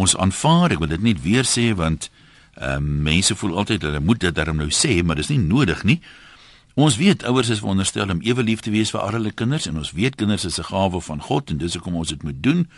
[0.00, 2.10] ons aanvaar, ek wil dit net weer sê want
[2.60, 5.84] ehm um, mense voel altyd hulle moet dit daarom nou sê, maar dis nie nodig
[5.86, 6.00] nie.
[6.80, 9.78] Ons weet ouers is veronderstel om ewe lief te wees vir al hulle kinders en
[9.80, 12.68] ons weet kinders is 'n gawe van God en dis hoekom ons dit moet doen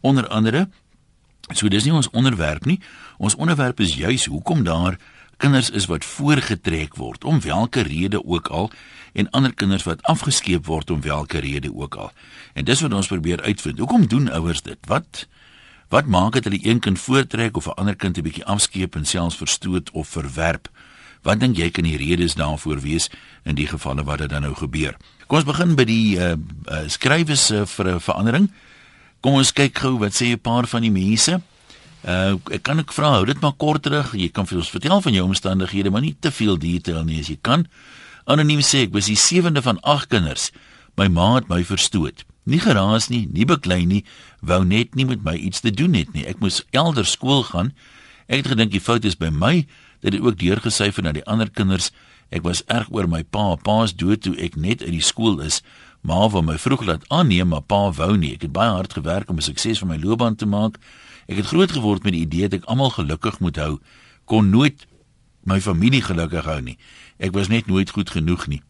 [0.00, 0.68] onder andere.
[1.54, 2.80] So dis nie ons onderwerp nie.
[3.18, 4.98] Ons onderwerp is juis hoekom daar
[5.36, 8.70] kinders is wat voorgetrek word om watter rede ook al
[9.12, 12.12] en ander kinders wat afgeskeep word om watter rede ook al.
[12.54, 13.78] En dis wat ons probeer uitvind.
[13.78, 14.78] Hoekom doen ouers dit?
[14.86, 15.26] Wat
[15.92, 19.04] wat maak dit hulle een kind voortrek of 'n ander kind 'n bietjie afskeep en
[19.04, 20.68] selfs verstoot of verwerp?
[21.22, 23.10] Wat dink jy kan die redes daarvoor wees
[23.44, 24.96] in die gevalle wat dit dan nou gebeur?
[25.26, 26.34] Kom ons begin by die uh,
[26.66, 28.50] uh skrywers uh, vir 'n verandering.
[29.20, 31.40] Kom ons kyk gou wat sê 'n paar van die mense.
[32.02, 34.14] Uh ek kan ek vra hou dit maar kort terug.
[34.14, 37.28] Jy kan vir ons vertel van jou omstandighede, maar nie te veel detail nie as
[37.28, 37.66] jy kan.
[38.24, 40.50] Anoniem sê ek was die sewende van 8 kinders.
[40.96, 42.24] My ma het my verstoot.
[42.44, 44.04] Nie geraas nie, nie beklei nie,
[44.40, 46.26] wou net nie met my iets te doen het nie.
[46.26, 47.70] Ek moes elders skool gaan.
[48.26, 49.66] Ek het gedink die fout is by my
[50.02, 51.92] dit het ook deurgesyfer na die ander kinders.
[52.34, 53.54] Ek was erg oor my pa.
[53.54, 55.60] Pa's dood toe ek net uit die skool is.
[56.02, 58.32] Ma wou my vroeg laat aanneem, maar pa wou nie.
[58.34, 60.78] Ek het baie hard gewerk om 'n sukses van my loopbaan te maak.
[61.28, 63.78] Ek het groot geword met die idee dat ek almal gelukkig moet hou.
[64.24, 64.86] Kon nooit
[65.44, 66.78] my familie gelukkig hou nie.
[67.18, 68.62] Ek was net nooit goed genoeg nie.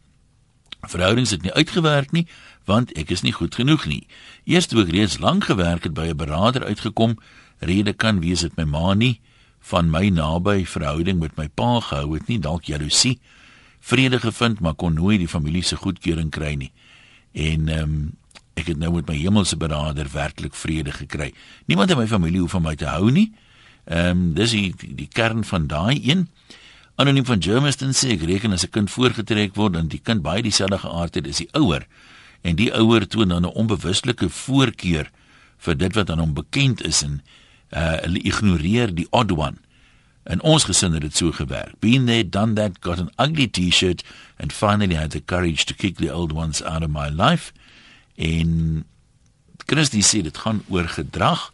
[0.87, 2.27] Verhoudings het nie uitgewerk nie,
[2.65, 4.07] want ek is nie goed genoeg nie.
[4.43, 7.19] Eers toe ek reeds lank gewerk het by 'n beraader uitgekom,
[7.59, 9.19] rede kan wees dit my ma nie
[9.59, 13.19] van my naby verhouding met my pa gehou het nie dalk jaloesie
[13.83, 16.71] vrede gevind maar kon nooit die familie se goedkeuring kry nie.
[17.31, 18.11] En ehm um,
[18.53, 21.31] ek het nou met my hemelse beraader werklik vrede gekry.
[21.65, 23.31] Niemand in my familie hoef van my te hou nie.
[23.85, 26.27] Ehm um, dis die, die kern van daai een
[26.95, 30.41] anoniem van Germiston sê ek reken as 'n kind voorgetrek word dan die kind baie
[30.41, 31.87] dieselfde geaardheid is die ouer
[32.43, 35.09] en die ouer toon dan 'n onbewuslike voorkeur
[35.57, 37.21] vir dit wat aan hom bekend is en
[37.71, 39.57] uh hulle ignoreer die odd one.
[40.23, 41.79] En ons gesin het dit so gewerk.
[41.79, 44.03] Been there, done that, got an ugly t-shirt
[44.37, 47.51] and finally had the courage to kick the old ones out of my life.
[48.15, 48.85] En
[49.65, 51.51] Christie sê dit gaan oor gedrag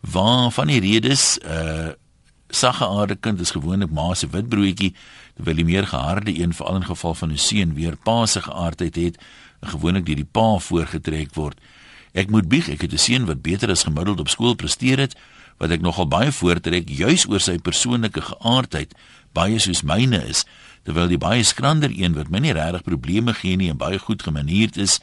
[0.00, 1.94] waar van die redes uh
[2.50, 4.94] sagge aarde kind is gewoonlik ma se witbroodjie
[5.36, 8.96] terwyl die meer geharde een veral in geval van 'n seun weer pa se geaardheid
[8.96, 9.18] het
[9.60, 11.58] gewoonlik deur die pa voorgetrek word.
[12.12, 15.16] Ek moet bieg, ek het 'n seun wat beter as gemiddeld op skool presteer het,
[15.58, 18.94] wat ek nogal baie voortrek juis oor sy persoonlike geaardheid,
[19.32, 20.44] baie soos myne is,
[20.84, 24.22] terwyl die baie skrander een wat my nie regtig probleme gee nie en baie goed
[24.22, 25.00] gemanierd is,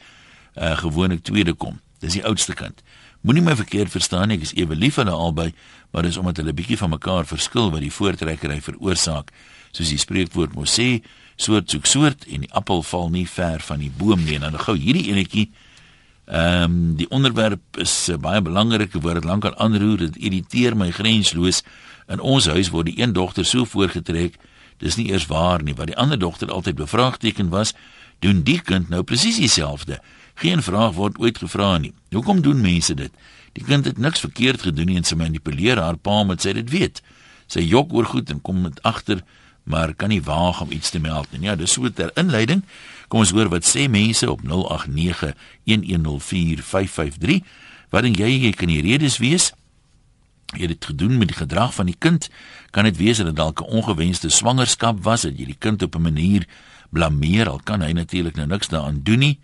[0.56, 1.80] uh, gewoonlik tweede kom.
[2.00, 2.82] Dis die oudste kind.
[3.26, 5.48] Moenie my verkeerd verstaan nie, ek is ewe lief vir hulle albei,
[5.90, 9.32] maar dis omdat hulle bietjie van mekaar verskil wat die voortrekkery veroorsaak,
[9.74, 11.00] soos die spreekwoord mos sê,
[11.34, 14.38] soort soek soort en die appel val nie ver van die boom nie.
[14.38, 15.50] En dan gou hierdie enetjie
[16.26, 20.88] Ehm um, die onderwerp is uh, baie belangrik, word dit lankal aanroer, dit irriteer my
[20.90, 21.60] grensloos.
[22.10, 24.34] In ons huis word die een dogter so voorgetrek,
[24.82, 27.76] dis nie eers waar nie, wat die ander dogter altyd bevraagteken was,
[28.18, 30.00] doen die kind nou presies dieselfde.
[30.36, 31.94] Geen vraag word ooit gevra nie.
[32.12, 33.10] Hoekom doen mense dit?
[33.56, 36.68] Die kind het niks verkeerd gedoen nie en sy manipuleer haar pa met sy dit
[36.70, 37.00] weet.
[37.48, 39.24] Sy jok oor goed en kom met agter
[39.66, 41.42] maar kan nie waag om iets te meld nie.
[41.48, 42.62] Ja, dis so ter inleiding.
[43.08, 47.42] Kom ons hoor wat sê mense op 0891104553.
[47.90, 49.50] Wat dink jy jy kan die redes wees?
[50.54, 52.30] Het dit gedoen met die gedrag van die kind.
[52.70, 55.94] Kan dit wees dat dit dalk 'n ongewenste swangerskap was dat jy die kind op
[55.96, 56.46] 'n manier
[56.90, 57.48] blameer?
[57.48, 59.38] Al kan hy natuurlik nou niks daaraan doen nie.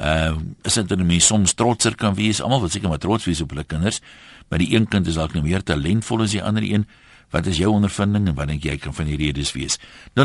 [0.00, 2.40] Ehm uh, is dit dan mense soms trotser kan wees.
[2.40, 4.00] Almal wil seker maar trots wees op hulle kinders,
[4.48, 6.88] maar die een kind is dalk nou meer talentvol as die ander een.
[7.30, 9.78] Wat is jou ondervinding en wat dink jy kan van die redes wees?
[10.16, 10.24] 0891104553.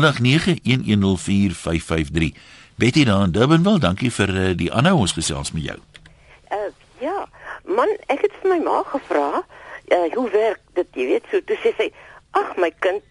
[2.80, 5.78] Betty daar in Durban wil, dankie vir uh, die aanhou ons gesels met jou.
[6.52, 6.70] Uh,
[7.00, 7.28] ja,
[7.68, 11.58] man, ek het vir my ma gevra, uh, hoe werk dit, jy weet, so toe
[11.60, 11.88] sê sy,
[12.32, 13.04] ag my kind,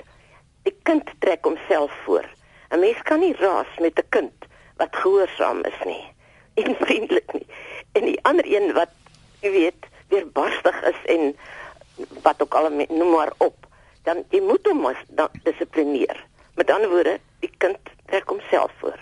[0.66, 2.26] die kind trek homself voor.
[2.74, 4.38] 'n Mens kan nie raas met 'n kind
[4.82, 6.15] wat gehoorsaam is nie
[6.64, 7.48] en vriendelik nie.
[7.92, 8.92] En die ander een wat
[9.42, 11.36] jy weet, weer barstig is en
[12.24, 13.68] wat ook al noem maar op,
[14.04, 14.88] dan jy moet hom
[15.44, 16.18] dissiplineer.
[16.56, 19.00] Met ander woorde, die kind trek homself voor.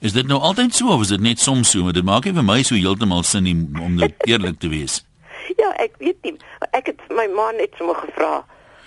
[0.00, 1.92] Is dit nou altyd so of is dit net soms so?
[1.92, 5.00] Dit maak nie vir my so heeltemal sin nie om dit eerlik te wees.
[5.56, 6.34] Ja, ek weet nie.
[6.76, 8.44] Ek het my ma net so gevra.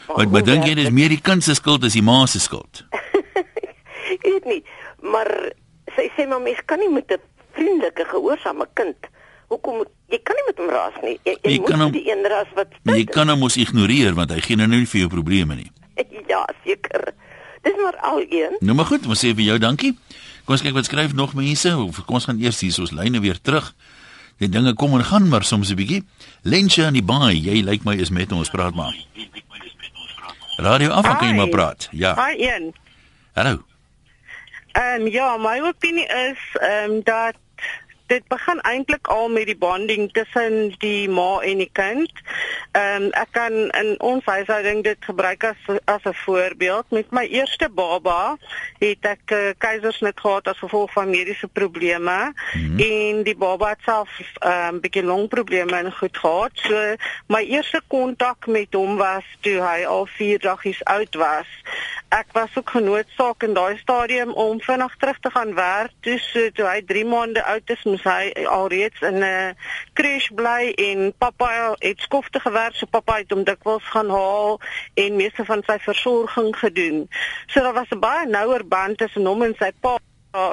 [0.10, 2.84] Maar maar dink jy dis meer die kind se skuld as die ma se skuld?
[4.16, 4.62] ek weet nie,
[5.06, 5.30] maar
[5.96, 7.22] sy sê maar mens kan nie met 'n
[7.58, 9.10] vriendelike gehoorsame kind
[9.50, 11.16] hoekom jy kan nie met hom raas nie.
[11.26, 14.34] Jy, jy, jy moet hom, die een ras wat Jy kan hom mos ignoreer want
[14.34, 15.70] hy gee nou nie vir jou probleme nie.
[16.32, 17.12] ja, seker.
[17.66, 18.60] Dis maar al een.
[18.64, 19.96] Nou maar goed, ons sê vir jou dankie.
[20.46, 21.74] Kom ons kyk wat skryf nog mense.
[22.06, 23.74] Kom ons gaan eers hier soos lyne weer terug.
[24.40, 26.04] Die dinge kom en gaan maar soms 'n bietjie.
[26.44, 28.96] Lensha in die baai, jy lyk my is met ons praat maar.
[30.58, 31.88] Radio af, kan jy maar praat?
[31.92, 32.16] Ja.
[32.16, 32.74] Hi een.
[33.34, 33.69] Hallo.
[34.72, 37.36] Ehm um, ja, my opinie is ehm um, dat
[38.10, 42.12] dit begin eintlik al met die bonding tussen die ma en die kind.
[42.72, 46.86] Ehm um, ek kan in ons huishouding dit gebruik as as 'n voorbeeld.
[46.90, 48.38] Met my eerste baba
[48.80, 52.80] het ek uh, keisersnit gehad as gevolg van mediese probleme mm -hmm.
[52.80, 56.52] en die baba het self 'n um, ehm, bietjie longprobleme en goed gehad.
[56.54, 56.96] So
[57.28, 61.48] my eerste kontak met hom was toe hy al 4 dagies oud was
[62.10, 65.92] ek was ook genoodsaak in daai stadium om vinnig terug te gaan werk.
[66.00, 69.56] Toe so toe hy 3 maande oud is, moes hy alreeds in 'n
[69.94, 74.60] crash bly en pappa het skofte gewerk, so pappa het hom dikwels gaan haal
[74.96, 77.10] en meeste van sy versorging gedoen.
[77.48, 79.98] So daar was 'n baie nouer band tussen hom en sy pa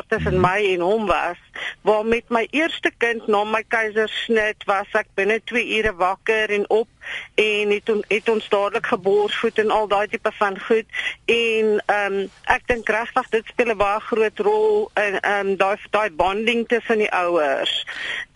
[0.09, 1.37] tussen my en hom was
[1.83, 6.65] waar met my eerste kind na my keisersnit was ek binne 2 ure wakker en
[6.71, 6.89] op
[7.35, 10.87] en het on, het ons dadelik geborsvoed en al daai tipe van goed
[11.25, 15.57] en ehm um, ek dink regtig dit speel 'n baie groot rol in ehm um,
[15.57, 17.87] daai daai bonding tussen die ouers.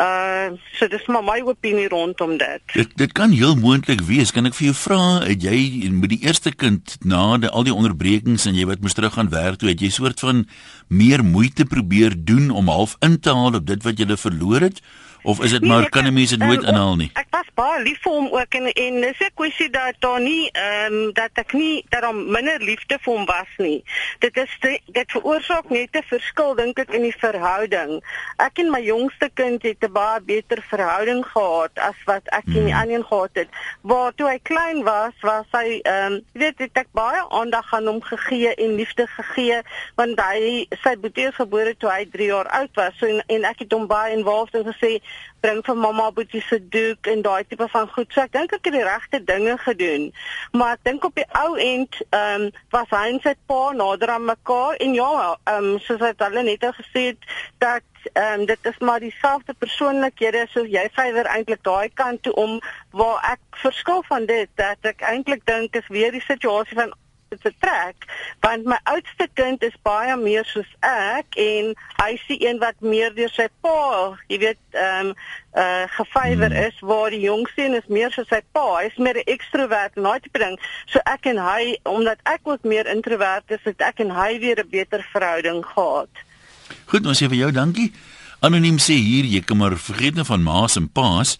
[0.01, 2.63] Uh so dis maar my opinie rondom dit.
[2.73, 4.33] Dit dit kan heel moontlik wees.
[4.33, 7.75] Kan ek vir jou vra, het jy met die eerste kind na die, al die
[7.75, 10.47] onderbrekings en jy wat moes terug gaan werk toe, het jy soort van
[10.89, 14.81] meer moeite probeer doen om half in te haal op dit wat jy verloor het?
[15.23, 17.11] Of is dit nee, maar kan 'n mens dit nooit um, inhaal nie?
[17.15, 20.51] Ek was baie lief vir hom ook en en dis 'n kwessie dat daar nie
[20.53, 23.85] ehm um, dat ek nie dat hom minder liefde vir hom was nie.
[24.19, 28.03] Dit is die, dit veroorsaak net 'n verskil dink ek in die verhouding.
[28.37, 32.57] Ek en my jongste kind het 'n baie beter verhouding gehad as wat ek hmm.
[32.57, 32.83] en die hmm.
[32.83, 33.49] ander gehad het.
[33.81, 37.87] Waar toe hy klein was, was hy ehm um, weet het ek baie aandag aan
[37.87, 39.61] hom gegee en liefde gegee
[39.97, 42.97] want hy sy boetie gebore toe hy 3 jaar oud was.
[42.99, 45.01] So en, en ek het hom baie involved en gesê
[45.41, 48.13] bring vir mamma boetie se doek en daai tipe van goed.
[48.13, 50.11] So ek dink ek het die regte dinge gedoen.
[50.53, 54.13] Maar ek dink op die ou end ehm um, was hy en sy pa nader
[54.17, 55.13] aan mekaar en ja,
[55.45, 57.31] ehm um, soos hy hulle net gesê het
[57.65, 62.35] dat ehm um, dit is maar dieselfde persoonlikhede so jy vywer eintlik daai kant toe
[62.45, 62.59] om
[62.91, 66.93] waar ek verskil van dit dat ek eintlik dink is weer die situasie van
[67.39, 68.07] te trek
[68.41, 71.69] want my oudste kind is baie meer soos ek en
[72.01, 75.15] hy sien een wat meer deur sy pa, jy weet, ehm um,
[75.61, 76.67] uh gefavor hmm.
[76.67, 80.09] is waar die jongste een is meer soos sy pa, hy's meer 'n ekstrovert en
[80.09, 80.59] daai tipe ding.
[80.91, 84.59] So ek en hy omdat ek ook meer introvert is, het ek en hy weer
[84.59, 86.11] 'n beter verhouding gehad.
[86.87, 87.93] Goed, ons sê vir jou dankie.
[88.41, 91.35] Anoniem sê hier jy kan maar vergeet nou van ma's en pa's.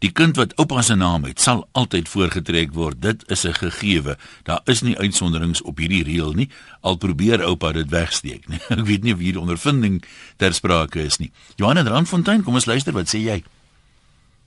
[0.00, 3.00] Die kind wat oupa se naam het, sal altyd voorgetrek word.
[3.00, 4.16] Dit is 'n gegewe.
[4.44, 6.48] Daar is nie uitsonderings op hierdie reël nie.
[6.80, 8.60] Al probeer oupa dit wegsteek, nie.
[8.68, 10.02] Ek weet nie of hierdie ondervinding
[10.36, 11.30] ter sprake is nie.
[11.56, 13.42] Johan en Randfontein, kom ons luister, wat sê jy?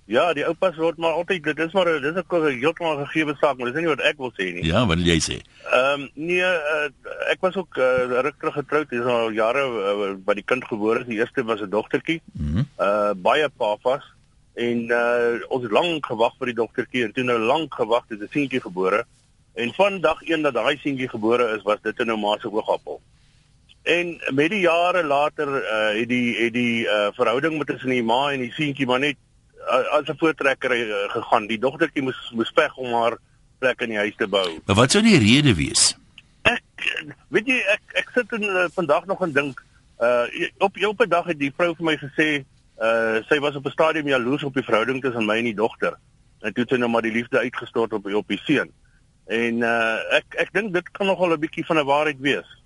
[0.09, 3.71] Ja, die oupas word maar altyd dit is maar dis 'n heeltemal gegewe saak, maar
[3.71, 4.65] dis nie wat ek wil sê nie.
[4.65, 5.37] Ja, wat wil jy sê?
[5.69, 6.89] Ehm um, nee, uh,
[7.29, 10.99] ek was ook uh, ruk terug getroud, dis al jare uh, by die kind gebore
[10.99, 11.05] is.
[11.05, 12.21] Die eerste was 'n dogtertjie.
[12.31, 12.65] Mm -hmm.
[12.79, 14.03] Uh baie pafas
[14.53, 18.19] en uh ons het lank gewag vir die dogtertjie en toe nou lank gewag het
[18.19, 19.05] 'n seentjie gebore
[19.53, 23.01] en van dag 1 dat daai seentjie gebore is was dit nou ma se oogappel.
[23.83, 28.03] En met die jare later uh het die het die uh verhouding met tussen die
[28.03, 29.17] ma en die seentjie maar net
[29.67, 31.47] as 'n voortrekker uh, gegaan.
[31.47, 33.17] Die dogtertjie moes moes veg om haar
[33.59, 34.59] plek in die huis te bou.
[34.65, 35.97] Maar wat sou die rede wees?
[36.41, 36.63] Ek
[37.27, 39.63] weet jy ek ek sit in uh, vandag nog en dink
[39.99, 40.25] uh
[40.57, 42.45] op op 'n dag het die vrou vir my gesê
[42.79, 45.97] uh sy was op 'n stadium jaloers op die verhouding tussen my en die dogter.
[46.41, 48.71] En toe het sy nou maar die liefde uitgestort op op die seun.
[49.27, 52.58] En uh ek ek dink dit kan nogal 'n bietjie van 'n waarheid wees.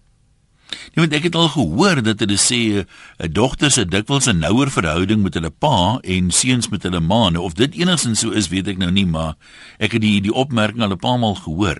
[0.93, 4.69] Jy moet ek het al gehoor dat hulle sê 'n dogter se dikwels 'n nouer
[4.71, 7.29] verhouding met hulle pa en seuns met hulle ma.
[7.29, 9.35] Nou, of dit enigsins so is, weet ek nou nie, maar
[9.79, 11.77] ek het die die opmerking al 'n paar maal gehoor.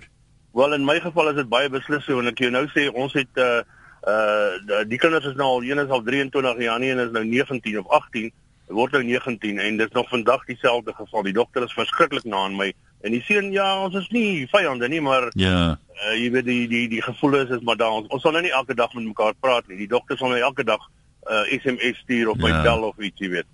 [0.52, 3.12] Wel in my geval is dit baie beslis so en ek jou nou sê ons
[3.12, 3.62] het uh
[4.06, 7.24] uh die kinders is nou al een is al 23 jaar nie en is nou
[7.24, 8.32] 19 of 18
[8.66, 12.44] word nou 19 en dit is nog vandag dieselfde geval die dokter is verskriklik na
[12.44, 12.72] aan my
[13.04, 15.76] en die seun ja ons is nie vyande nie maar ja.
[15.76, 18.00] uh, jy weet die die die gevoel is is maar daar.
[18.00, 19.82] Ons, ons sal nou nie elke dag met mekaar praat nie.
[19.82, 20.82] Die dokter sal nou elke dag
[21.24, 22.46] uh SMS stuur of ja.
[22.46, 23.48] my bel of iets jy weet.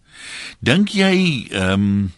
[0.59, 1.15] Dink jy
[1.51, 2.09] ehm um,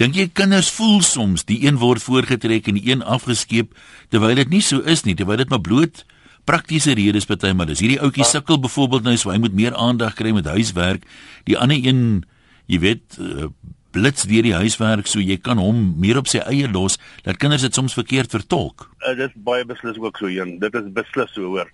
[0.00, 3.76] dink jy kinders voel soms die een word voorgetrek en die een afgeskeep
[4.10, 6.02] terwyl dit nie so is nie terwyl dit maar bloot
[6.48, 10.16] praktiese redes party maar dis hierdie ouetjie sukkel byvoorbeeld nou so hy moet meer aandag
[10.18, 11.04] kry met huiswerk.
[11.44, 12.24] Die ander een
[12.66, 13.52] jy weet uh,
[13.92, 17.62] blits deur die huiswerk so jy kan hom meer op sy eie los dat kinders
[17.62, 21.32] dit soms verkeerd vertolk uh, dit is baie beslis ook so een dit is beslis
[21.36, 21.70] so hoor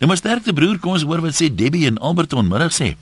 [0.00, 2.94] nou maar sterkte broer kom ons hoor wat sê Debbie en Alberton middag sê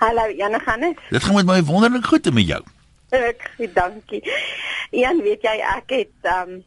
[0.00, 0.98] Hallo Jan, gaan dit?
[1.10, 2.62] Dit gaan met my wonderlik goed met jou.
[3.10, 4.22] Ek dankie.
[4.90, 6.60] Jan, weet jy ek het um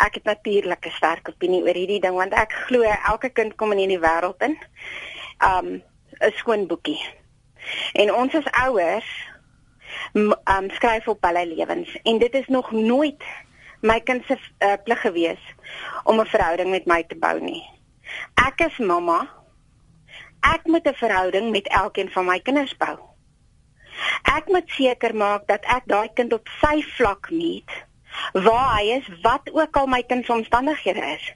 [0.00, 3.72] ek het natuurlik 'n sterk opinie oor hierdie ding want ek glo elke kind kom
[3.72, 4.56] in hierdie wêreld in.
[5.44, 5.82] Um
[6.20, 6.98] 'n skoon boekie.
[7.92, 9.10] En ons as ouers
[10.12, 13.22] um skryf op hulle lewens en dit is nog nooit
[13.80, 15.42] my kind se uh, plig gewees
[16.04, 17.62] om 'n verhouding met my te bou nie.
[18.34, 19.28] Ek is mamma.
[20.40, 22.98] Ek moet 'n verhouding met elkeen van my kinders bou.
[24.36, 27.70] Ek moet seker maak dat ek daai kind op sy vlak meet
[28.32, 31.32] waar hy is, wat ook al my kind se omstandighede is.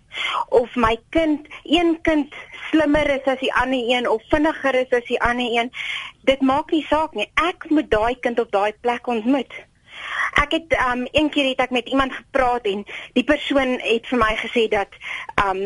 [0.48, 2.34] Of my kind, een kind
[2.70, 5.72] slimmer is as die ander een of vinniger is as die ander een,
[6.24, 7.30] dit maak nie saak nie.
[7.34, 9.52] Ek moet daai kind op daai plek ontmoet.
[10.42, 14.18] Ek het um een keer het ek met iemand gepraat en die persoon het vir
[14.18, 14.96] my gesê dat
[15.44, 15.62] um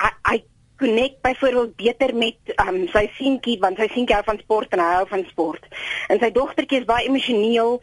[0.00, 0.38] hy
[0.78, 4.90] connect byvoorbeeld beter met um sy seentjie want sy seentjie hou van sport en hy
[4.94, 5.66] hou van sport.
[6.08, 7.80] En sy dogtertjie is baie emosioneel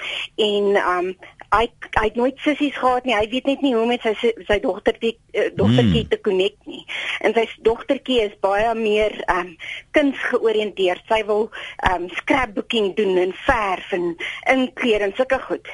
[0.48, 1.12] en um
[1.56, 3.16] hy hy het nooit sissies gehad nie.
[3.16, 6.12] Hy weet net nie hoe met sy sy dogtertjie uh, dogtertjie hmm.
[6.12, 6.84] te connect nie.
[7.26, 9.54] En sy dogtertjie is baie meer um
[9.96, 11.06] kunsgeoriënteerd.
[11.12, 11.48] Sy wil
[11.92, 14.12] um scrapbooking doen en verf en
[14.56, 15.72] inkleer en sulke goed.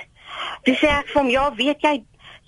[0.67, 1.95] Dis sê ek hom, ja, weet jy,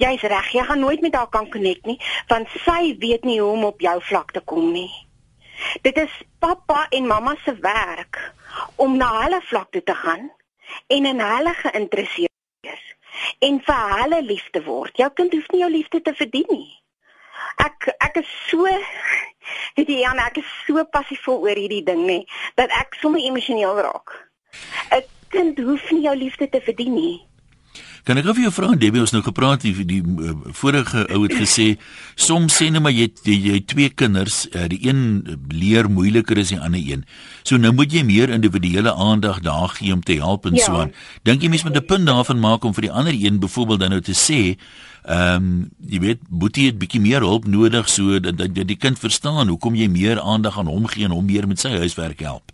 [0.01, 0.51] jy's reg.
[0.55, 1.97] Jy gaan nooit met haar kan connect nie,
[2.29, 4.91] want sy weet nie hoe om op jou vlak te kom nie.
[5.85, 8.19] Dit is pappa en mamma se werk
[8.81, 10.29] om na hulle vlak toe te gaan
[10.87, 12.32] en in hulle geïnteresseerd
[13.39, 14.97] en vir hulle lief te word.
[14.97, 16.69] Jou kind hoef nie jou liefde te verdien nie.
[17.63, 18.67] Ek ek is so
[19.77, 22.23] weet jy Jan, ek is so passievol oor hierdie ding nê
[22.59, 24.15] dat ek sommer emosioneel raak.
[24.91, 25.03] 'n
[25.33, 27.15] Kind hoef nie jou liefde te verdien nie.
[28.03, 31.35] Kan ek vir jou vra Debbie ons nou gepraat die, die uh, vorige ou het
[31.39, 31.77] gesê
[32.19, 36.51] soms sê net maar jy jy, jy twee kinders uh, die een leer moeiliker as
[36.51, 37.05] die ander een.
[37.47, 40.65] So nou moet jy meer individuele aandag daar gee om te help en ja.
[40.65, 40.95] so aan.
[41.23, 43.95] Dink jy mens moet 'n punt daarvan maak om vir die ander een byvoorbeeld dan
[43.95, 44.57] nou te sê
[45.03, 48.79] Ehm um, jy weet Boetie het bietjie meer hulp nodig so dat, dat, dat die
[48.79, 52.23] kind verstaan hoekom jy meer aandag aan hom gee en hom meer met sy huiswerk
[52.23, 52.53] help.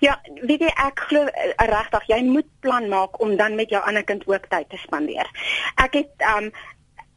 [0.00, 3.82] Ja, weet jy ek glo uh, regtig jy moet plan maak om dan met jou
[3.82, 5.30] ander kind ook tyd te spandeer.
[5.82, 6.50] Ek het um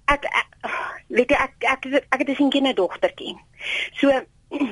[0.09, 0.69] ek, ek
[1.07, 3.35] weet jy ek ek ek, ek het 'n seentjie en 'n dogtertjie.
[3.99, 4.09] So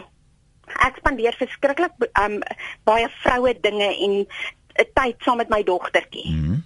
[0.87, 2.41] ek spandeer verskriklik um
[2.83, 6.31] baie vroue dinge en uh, tyd saam met my dogtertjie.
[6.31, 6.63] Mm -hmm.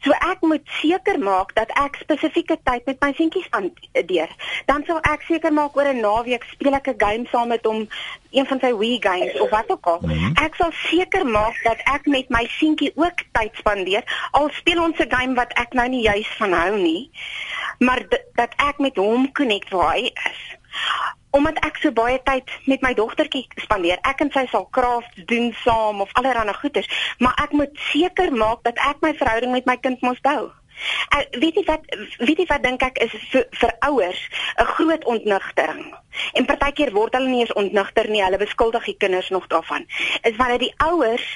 [0.00, 4.30] So ek moet seker maak dat ek spesifieke tyd met my seentjies aandeer.
[4.70, 7.88] Dan sal ek seker maak oor 'n naweek speel ek 'n game saam met hom,
[8.30, 10.00] een van sy Wii games of wat ook al.
[10.00, 10.32] Mm -hmm.
[10.46, 14.98] Ek sal seker maak dat ek met my seentjie ook tyd spandeer al speel ons
[14.98, 17.10] 'n game wat ek nou nie juis van hou nie,
[17.78, 18.00] maar
[18.34, 20.40] dat ek met hom connect waar hy is
[21.30, 23.98] omdat ek so baie tyd met my dogtertjie spandeer.
[24.08, 28.64] Ek en sy sal crafts doen saam of allerlei goeders, maar ek moet seker maak
[28.66, 30.50] dat ek my verhouding met my kind mos bou.
[31.12, 31.82] Ek weet nie wat
[32.18, 34.20] weet nie wat dink ek is vir, vir ouers
[34.62, 35.90] 'n groot ontnigtering.
[36.32, 39.86] En partykeer word hulle nie eens ontnigter nie, hulle beskuldig die kinders nog daarvan.
[40.22, 41.26] Is wanneer die ouers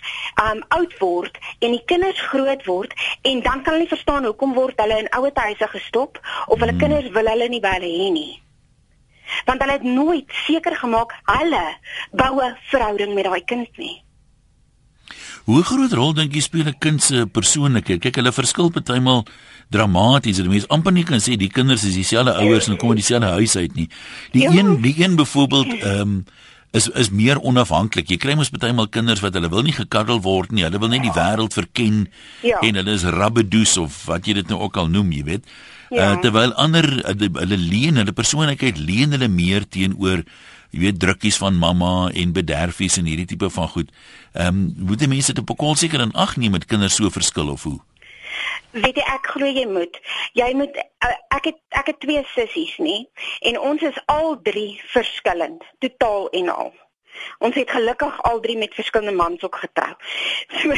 [0.40, 4.54] um oud word en die kinders groot word en dan kan hulle nie verstaan hoekom
[4.54, 6.80] word hulle in ouer huise gestop of hulle hmm.
[6.80, 8.43] kinders wil hulle nie by hulle hê nie
[9.46, 11.66] want hulle het nooit seker gemaak hulle
[12.12, 14.02] bou 'n verhouding met daai kind nie.
[15.44, 18.00] Hoe groot rol dink jy speel 'n kind se persoonlikheid?
[18.00, 19.26] Kyk, hulle verskil partymal
[19.68, 20.36] dramaties.
[20.36, 23.28] Die mense amper nie kan sê die kinders is dieselfde ouers en kom uit dieselfde
[23.28, 23.88] huis uit nie.
[24.32, 24.50] Die ja.
[24.50, 26.24] een, die een byvoorbeeld, ehm um,
[26.74, 28.08] is is meer onafhanklik.
[28.10, 30.64] Jy kry mos partymal kinders wat hulle wil nie gekaddel word nie.
[30.66, 32.08] Hulle wil net die wêreld verken
[32.42, 32.58] ja.
[32.58, 35.46] en hulle is rabbedoes of wat jy dit nou ook al noem, jy weet.
[35.90, 36.12] Ja.
[36.12, 40.24] Uh, terwyl ander uh, hulle leen hulle persoonlikheid leen hulle meer teenoor
[40.74, 43.90] jy weet drukkies van mamma en bederfies en hierdie tipe van goed.
[44.32, 46.94] Ehm um, moet die mense dit op 'n kol seker in ag neem met kinders
[46.94, 47.80] so verskil of hoe?
[48.70, 50.00] Weet jy ek glo jy moet.
[50.32, 52.96] Jy moet uh, ek het ek het twee sissies nê
[53.50, 56.72] en ons is al drie verskillend, totaal en al.
[57.38, 59.92] Ons het gelukkig al drie met verskillende mans ook getrou.
[60.64, 60.74] So,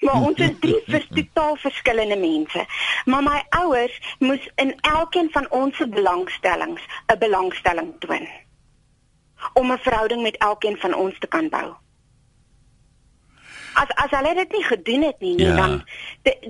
[0.00, 2.64] maar ons is drie vers, totaal verskillende mense.
[3.04, 8.28] Maar my ouers moes in elkeen van ons se belangstellings 'n belangstelling toon
[9.52, 11.74] om 'n verhouding met elkeen van ons te kan bou.
[13.74, 15.56] As as hulle dit nie gedoen het nie, ja.
[15.56, 15.84] dan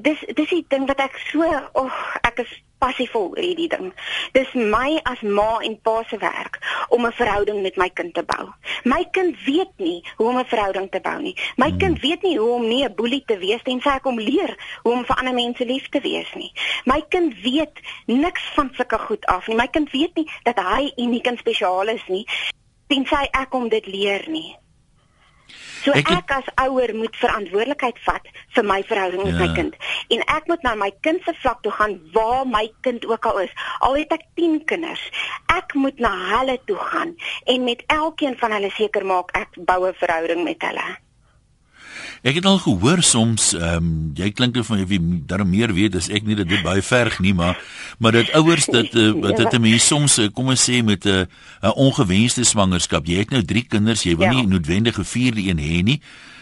[0.00, 3.92] dis dis die ding wat ek so, ag, oh, ek is passievol oor hierdie ding.
[4.36, 6.58] Dis my as ma en pa se werk
[6.88, 8.48] om 'n verhouding met my kind te bou.
[8.84, 11.36] My kind weet nie hoe om 'n verhouding te bou nie.
[11.56, 11.78] My hmm.
[11.78, 14.92] kind weet nie hoe om nie 'n boelie te wees tensy ek hom leer hoe
[14.92, 16.52] om vir ander mense lief te wees nie.
[16.84, 19.56] My kind weet niks van sulke goed af nie.
[19.56, 22.26] My kind weet nie dat hy uniek en spesiaal is nie
[22.88, 24.56] tensy ek hom dit leer nie.
[25.84, 29.46] So Ek ek, as ouer moet verantwoordelikheid vat vir my verhouding met Ja.
[29.46, 29.76] my kind.
[30.08, 33.38] En ek moet na my kind se vlak toe gaan waar my kind ook al
[33.38, 33.52] is.
[33.78, 35.10] Al het ek 10 kinders,
[35.46, 39.88] ek moet na hulle toe gaan en met elkeen van hulle seker maak ek bou
[39.88, 40.98] 'n verhouding met hulle.
[42.22, 45.94] Ek het al gehoor soms ehm um, jy klink of jy wie daar meer weet
[45.96, 47.56] as ek nie dat dit baie verg nie maar
[47.98, 48.92] maar dat ouers dit
[49.24, 51.24] wat dit 'n mens soms uh, kom ons sê met 'n uh,
[51.62, 53.06] 'n ongewenste swangerskap.
[53.06, 54.32] Jy het nou 3 kinders, jy wil Ja.
[54.32, 56.00] nie noodwendig 'n vierde een hê nie.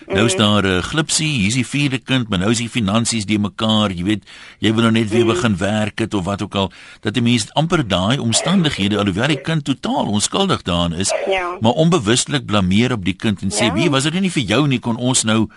[0.08, 3.26] Nou is daar 'n uh, glipsie, hier's die vierde kind, maar nou is die finansies
[3.26, 4.24] die mekaar, jy weet,
[4.58, 6.72] jy wil nou net weer begin werk het of wat ook al.
[7.00, 11.56] Dat 'n mens amper daai omstandighede alhoewel die kind totaal onskuldig daaraan is, Ja.
[11.60, 13.72] maar onbewustelik blameer op die kind en sê, Ja.
[13.72, 15.48] "Wie was dit nie vir jou nie kon ons nou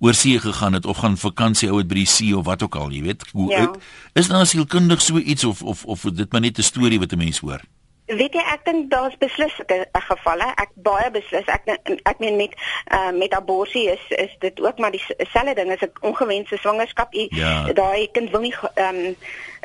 [0.00, 2.74] oor see gegaan het of gaan vakansie hou het by die see of wat ook
[2.76, 3.24] al, jy weet.
[3.32, 3.70] Hoe Ja.
[4.14, 7.18] is daar sielkundig so iets of of of dit maar net 'n storie wat 'n
[7.18, 7.60] mens hoor?
[8.08, 10.46] Weet jy ek dink daar's beslis eh, gevalle.
[10.56, 11.44] Ek baie beslis.
[11.52, 11.68] Ek
[12.08, 12.54] ek meen met
[12.88, 17.12] uh, met abortus is is dit ook maar dieselfde ding as 'n ongewenste swangerskap.
[17.12, 17.72] Ja.
[17.72, 19.16] Daai kind wil nie ehm um,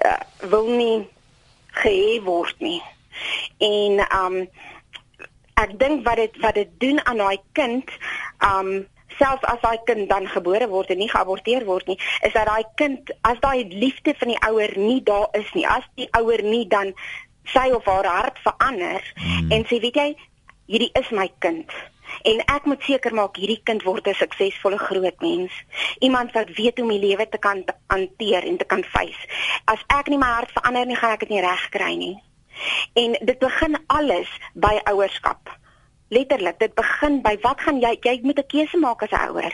[0.05, 0.19] uh,
[0.49, 1.07] wil nie
[1.71, 2.81] gehê word nie.
[3.57, 4.49] En ehm um,
[5.53, 7.87] ek dink wat dit wat dit doen aan daai kind
[8.39, 12.33] ehm um, selfs as daai kind dan gebore word en nie geaborteer word nie, is
[12.33, 16.09] dat daai kind as daai liefde van die ouer nie daar is nie, as die
[16.17, 16.93] ouer nie dan
[17.43, 19.51] sy of haar hart verander Hmm.
[19.51, 20.15] en sê weet jy,
[20.65, 21.71] hierdie is my kind.
[22.21, 25.51] En ek moet seker maak hierdie kind word 'n suksesvolle groot mens.
[25.99, 29.27] Iemand wat weet hoe om die lewe te kan hanteer en te kan face.
[29.65, 32.23] As ek nie my hart verander nie, gaan ek dit nie reg kry nie.
[32.93, 35.49] En dit begin alles by ouerskap.
[36.07, 39.53] Letterlik, dit begin by wat gaan jy jy moet 'n keuse maak as 'n ouer.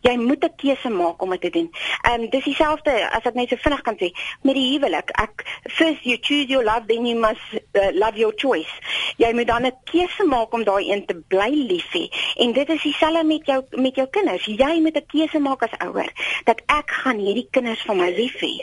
[0.00, 1.70] Jy moet 'n keuse maak om dit te doen.
[2.02, 5.10] Ehm um, dis dieselfde as ek net so vinnig kan sê met die huwelik.
[5.10, 7.42] Ek first you choose your love then you must
[7.72, 8.72] uh, love your choice.
[9.16, 12.06] Jy moet dan 'n keuse maak om daai een te bly lief hê.
[12.36, 14.44] En dit is dieselfde met jou met jou kinders.
[14.44, 16.10] Jy moet 'n keuse maak as ouer
[16.44, 18.54] dat ek gaan hierdie kinders van my lief hê.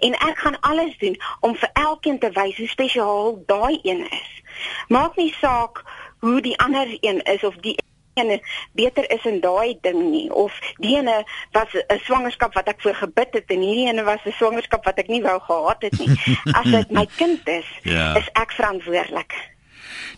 [0.00, 4.30] En ek gaan alles doen om vir elkeen te wys hoe spesiaal daai een is.
[4.88, 5.84] Maak nie saak
[6.20, 7.76] hoe die ander een is of die
[8.14, 8.40] ene
[8.72, 12.94] beter is in daai ding nie of die ene was 'n swangerskap wat ek voor
[12.94, 16.10] gebid het en hierdie ene was 'n swangerskap wat ek nie wou gehad het nie.
[16.58, 18.14] As dit my kind is, Ja.
[18.16, 19.32] is ek verantwoordelik.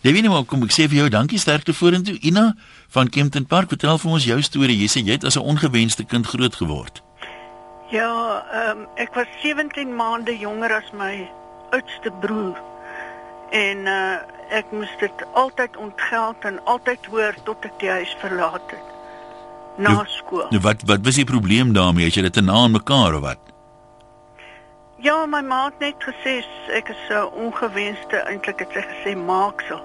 [0.01, 2.55] Nie maar kom ek sê vir jou dankie sterkte vorentoe Ina
[2.89, 4.77] van Kempton Park vertel vir ons jou storie.
[4.77, 7.01] Jy sê jy het as 'n ongewenste kind groot geword.
[7.89, 11.29] Ja, ehm um, ek was 17 maande jonger as my
[11.71, 12.57] oudste broer.
[13.51, 14.17] En uh
[14.49, 18.89] ek moes dit altyd ontgeld en altyd hoor tot ek die huis verlaat het.
[19.77, 20.47] Na Nou- skool.
[20.49, 22.05] Nou wat wat was die probleem daarmee?
[22.05, 23.37] Het jy dit te na aan mekaar of wat?
[25.03, 29.81] Ja, my ma het net gesê ek is 'n ongewenste eintlik het sy gesê maaksel.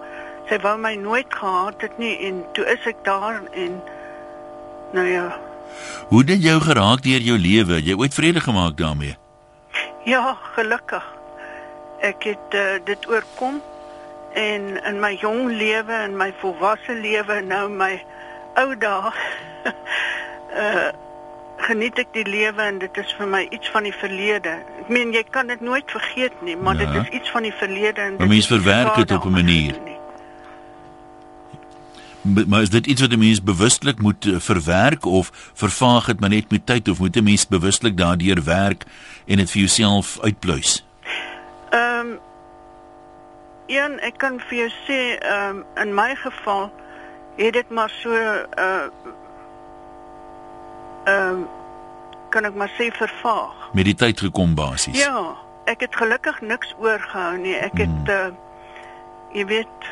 [0.48, 3.82] Sy wou my nooit gehad het nie en toe is ek daar en
[4.92, 5.38] nou ja,
[6.08, 7.82] Hoe het dit jou geraak deur jou lewe?
[7.84, 9.16] Jy ooit vrede gemaak daarmee?
[10.04, 11.04] Ja, gelukkig.
[12.00, 13.60] Ek het uh, dit oorkom
[14.34, 18.02] en in my jong lewe en my volwasse lewe nou my
[18.56, 19.12] ou dae
[20.54, 20.88] uh
[21.68, 24.54] geniet ek die lewe en dit is vir my iets van die verlede.
[24.82, 26.86] Ek meen jy kan dit nooit vergeet nie, maar Ja.
[26.86, 29.74] dit is iets van die verlede en dit mens verwerk dit op 'n manier.
[32.46, 36.28] Maar is dit iets wat 'n mens bewustelik moet uh, verwerk of vervaag dit maar
[36.28, 38.84] net met tyd of moet 'n mens bewustelik daardeur werk
[39.26, 40.84] en dit vir jouself uitpluis?
[41.70, 42.18] Ehm um,
[43.68, 46.70] Een, ek kan vir jou sê, ehm um, in my geval
[47.36, 48.88] het dit maar so uh
[51.04, 51.46] ehm um,
[52.28, 53.54] kan ek maar sê vervaag.
[53.72, 54.98] Met die tyd gekom basies.
[55.00, 57.54] Ja, ek het gelukkig niks oorgehou nie.
[57.56, 58.08] Ek het Hmm.
[58.08, 58.28] uh
[59.32, 59.88] jy weet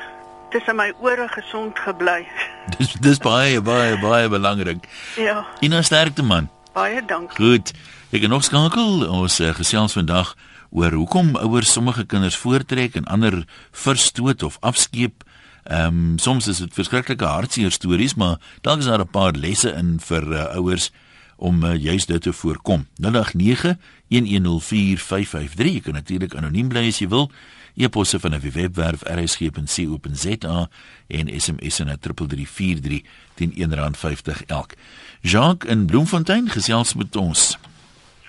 [0.51, 2.27] tussen my ore gesond gebly.
[2.79, 4.89] Dis dis baie baie baie belangrik.
[5.17, 6.49] ja, Ina sterkte man.
[6.73, 7.37] baie dankie.
[7.37, 7.73] Goed.
[8.13, 9.09] Ek kan nog skakel.
[9.11, 10.35] Ons uh, gesels vandag
[10.77, 15.25] oor hoekom ouers sommige kinders voortrek en ander verstoot of afskeep.
[15.65, 19.73] Ehm um, soms is dit verskriklike hartseer stories, maar dalk is daar 'n paar lesse
[19.73, 20.91] in vir uh, ouers
[21.37, 22.87] om uh, juis dit te voorkom.
[23.01, 23.77] 089
[24.09, 25.73] 1104553.
[25.73, 27.31] Jy kan natuurlik anoniem bly as jy wil.
[27.75, 30.69] E-posse van 'n webwerf rsg.co.za
[31.07, 33.03] en SMS na 3343
[33.35, 34.75] teen R1.50 elk.
[35.21, 37.59] Jacques in Bloemfontein gesels met ons.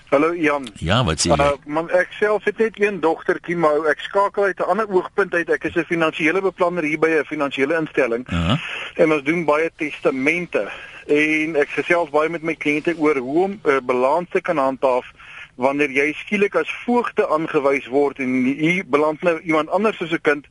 [0.08, 0.68] Hallo Jan.
[0.80, 1.36] Ja, wat sê jy?
[1.36, 5.34] Uh, man ek self het net een dogtertjie, maar ek skakel uit 'n ander oogpunt
[5.34, 5.50] uit.
[5.52, 8.24] Ek is 'n finansiële beplanner hier by 'n finansiële instelling.
[8.30, 8.56] Ja.
[8.96, 10.70] En ons doen baie testamente
[11.06, 14.56] en ek gesels baie met my kliënte oor hoe om 'n uh, balans te kan
[14.56, 15.04] handhaaf
[15.56, 20.20] wanneer jy skielik as voogte aangewys word en hier beland nou iemand anders as 'n
[20.20, 20.46] kind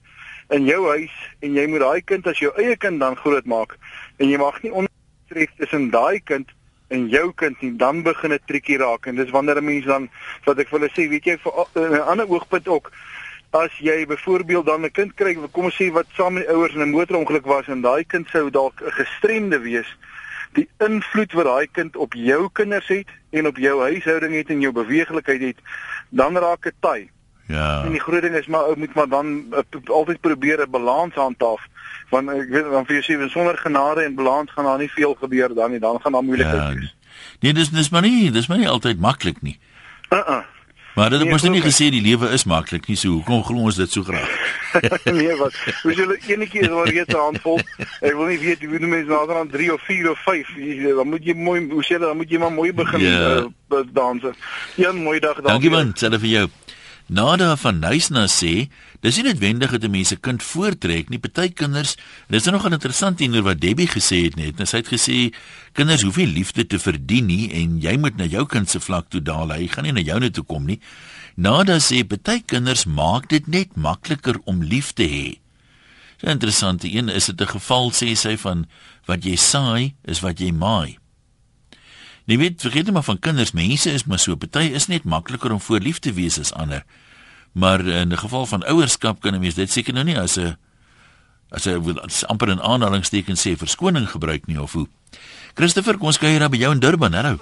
[0.49, 3.77] in jou huis en jy moet daai kind as jou eie kind dan grootmaak
[4.17, 4.91] en jy mag nie onder
[5.29, 6.51] tref tussen daai kind
[6.87, 10.09] en jou kind nie, dan begin dit triekie raak en dis wanneer 'n mens dan
[10.45, 12.91] wat ek vir hulle sê, weet jy vir 'n ander oogpunt ook
[13.51, 16.73] as jy byvoorbeeld dan 'n kind kry, kom ons sê wat saam met die ouers
[16.73, 19.97] in 'n motorongeluk was en daai kind sou dalk 'n gestremde wees,
[20.53, 24.61] die invloed wat daai kind op jou kinders het en op jou huishouding het en
[24.61, 25.57] jou beweeglikheid het,
[26.09, 27.09] dan raak dit taai.
[27.47, 27.83] Ja.
[27.85, 31.13] En die groot ding is maar ou moet maar dan uh, altyd probeer 'n balans
[31.15, 31.61] handhaaf
[32.09, 35.13] want ek weet dan vir jou sê sonder genade en balans gaan daar nie veel
[35.21, 36.73] gebeur dan nie dan gaan daar moeilikheid Ja.
[36.73, 36.95] wees.
[37.39, 39.59] Nee, dis dis maar nie, dis maar nie altyd maklik nie.
[40.09, 40.43] Uh uh.
[40.95, 43.75] Maar dit Nee, mos nie gesê die lewe is maklik nie, so hoekom glo ons
[43.75, 44.29] dit so graag?
[45.19, 45.53] nee wat.
[45.83, 47.59] Hoe julle enetjie is maar reeds 'n handvol.
[48.01, 50.47] Ek wil nie weet hoe mense nader aan 3 of 4 of 5.
[50.57, 53.45] Jy- Dan moet jy mooi hoe sê hulle, dan moet jy maar mooi begin Ja.
[53.69, 54.33] uh, danse.
[54.77, 55.43] Een mooi dag dan.
[55.45, 56.47] Dankie man, selfe vir jou.
[57.07, 58.65] Nada van Nuisna sê,
[58.99, 61.19] dis nie noodwendig dat 'n mens 'n kind voortrek nie.
[61.19, 61.95] Party kinders,
[62.27, 64.57] dis nou nogal interessant hieroor wat Debbie gesê het net.
[64.57, 65.33] Nou, Sy het gesê
[65.73, 69.09] kinders hoef nie liefde te verdien nie en jy moet na jou kind se vlak
[69.09, 69.51] toe daal.
[69.51, 70.79] Hy gaan nie na jou toe kom nie.
[71.37, 75.39] Nada sê party kinders maak dit net makliker om lief te hê.
[76.17, 78.65] So interessant, die een is dit 'n geval sê sy van
[79.05, 80.97] wat jy saai is wat jy maai.
[82.27, 85.61] Jy weet, vergeet maar van kinders, mense is maar so, party is net makliker om
[85.63, 86.83] voorlief te wees as ander.
[87.55, 90.57] Maar in 'n geval van ouerskap kan 'n mens dit seker nou nie as 'n
[91.51, 94.87] as 'n amper 'n aanhalingstekens sê verskoning gebruik nie of hoe.
[95.53, 97.39] Christopher, kom ons kyk hier by jou in Durban, hallo.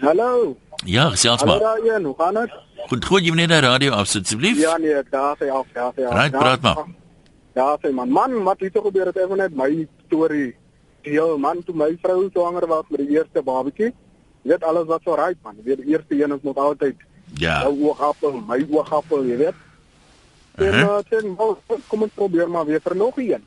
[0.00, 0.56] Hallo.
[0.84, 1.60] Ja, gesels Hallo maar.
[1.60, 2.50] daar een, hoe gaan dit?
[2.88, 4.58] Goed, goed, jy moet net die radio afsit asseblief.
[4.58, 6.12] Ja nee, daar sê af, daar sê af.
[6.12, 6.76] Right, praat maar.
[7.54, 10.54] Ja, sê man, man, wat het gebeur het even net my storie.
[11.02, 13.92] Ja, man, toe my vrou swanger was met die eerste babatjie.
[14.42, 15.56] Jy weet alles wat so right man.
[15.56, 16.96] Jy weet die eerste een is moet altyd
[17.34, 17.60] Ja.
[17.62, 19.54] jou oogappel, my oogappel, jy weet.
[20.54, 20.98] En Uh-huh.
[20.98, 23.42] uh, sê, "Wel, kom ons probeer maar weer vir nog een.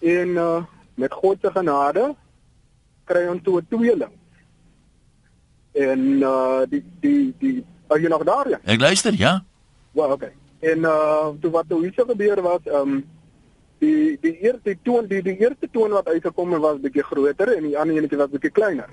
[0.00, 0.62] En uh,
[0.94, 2.14] met God se genade
[3.04, 4.12] kry ons toe 'n tweeling.
[5.72, 7.56] En uh die die die
[7.94, 8.58] is jy nog daar ja?
[8.64, 9.44] Ek luister, ja.
[9.92, 10.32] Wel, okay.
[10.60, 13.04] En uh toe wat toe hier gebeur was, ehm um,
[13.78, 17.62] die die eerste toon die die eerste toon wat uitgekom het was bietjie groter en
[17.68, 18.90] die ander enetjie was bietjie kleiner.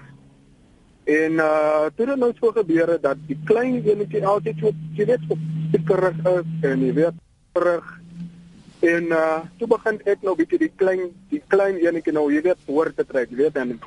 [1.05, 5.05] En uh toe het nou so gebeur het dat die klein enetjie altyd so jy
[5.05, 5.35] weet so
[5.71, 7.13] pikkerig is en jy weet
[7.53, 7.91] terug
[8.81, 12.57] en uh toe begin ek nou bietjie die klein die klein enetjie nou jy weet
[12.67, 13.79] hoor te trek, jy weet en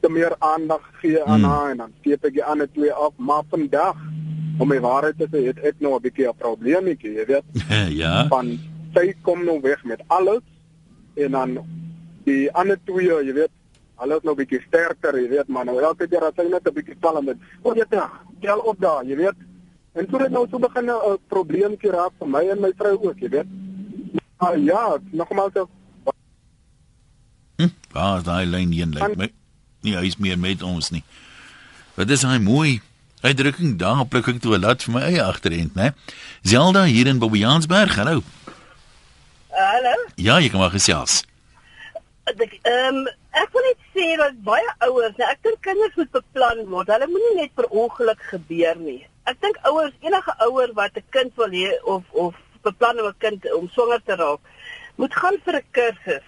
[0.00, 1.50] te meer aandag gee aan Hmm.
[1.50, 3.96] haar en dan steep ek die ander twee af, maar vandag
[4.58, 7.44] om my waarheid te sê, het ek nou 'n bietjie 'n probleemetjie, jy weet
[8.02, 8.26] ja.
[8.28, 8.58] van
[8.94, 10.42] sy kom nou weg met alles
[11.14, 11.58] en dan
[12.24, 13.52] die ander twee, jy weet,
[14.02, 16.74] hulle is nou bietjie sterker, jy weet, maar nou elke keer as hy net 'n
[16.74, 19.38] bietjie val met, "O, jy terug, tel op daar," jy weet.
[19.94, 23.18] En toe het nou so begin 'n probleemetjie raak vir my en my vrou ook,
[23.18, 23.46] jy weet.
[24.38, 25.52] Maar ja, nogmaals,
[27.56, 29.30] Hm, waar is daai lyn heen lyk my?
[29.84, 31.04] Nee, hy's meer met ons nie.
[31.94, 32.80] Wat is hy mooi?
[33.24, 35.94] Uitdrukking daar pluk ek toe 'n lat vir my eie agterend, né?
[36.42, 37.94] Zelda hier in Bobbejaansberg.
[37.94, 38.22] Hallo.
[39.54, 39.94] Hallo.
[40.14, 41.22] Ja, jy kan maar gesels.
[42.26, 43.04] Ehm
[43.38, 46.90] ek wil net sê dat baie ouers, nou, ek dink kinders moet beplan word.
[46.90, 49.04] Hulle moenie net per ongeluk gebeur nie.
[49.30, 52.34] Ek dink ouers, enige ouer wat 'n kind wil hê of of
[52.66, 54.40] beplan om 'n kind om swanger te raak,
[54.96, 56.26] moet gaan vir 'n kursus.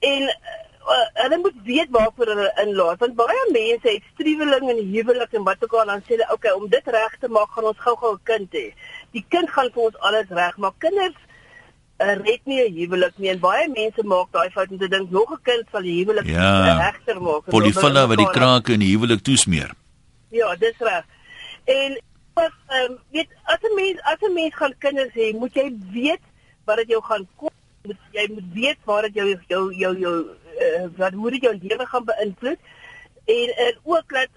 [0.00, 4.92] En uh, hulle moet weet waarvoor hulle inlaat want baie mense het struweling in die
[4.98, 7.70] huwelik en wat ook al dan sê hulle okay om dit reg te maak gaan
[7.70, 8.74] ons gou-gou 'n kind hê.
[9.12, 10.78] Die kind gaan vir ons alles reg maak.
[10.78, 11.14] Kinders
[12.04, 15.10] uh, red nie 'n huwelik nie en baie mense maak daai fout om te dink
[15.10, 16.50] nog 'n kind sal die huwelik Ja.
[16.66, 17.44] uh, regter maak.
[17.56, 19.70] Polyfilla wat die krake in die huwelik toesmeer.
[20.30, 21.04] Ja, dis reg.
[21.64, 22.00] En
[22.34, 25.72] as ehm um, weet as 'n mens as 'n mens gaan kinders hê, moet jy
[25.92, 26.24] weet
[26.64, 27.26] wat dit jou gaan.
[27.84, 30.16] Moet, jy moet weet waar dit jou jou jou jou
[30.60, 32.58] uh, wat hoe dit jou lewe gaan beïnvloed.
[33.24, 34.28] En en ook dat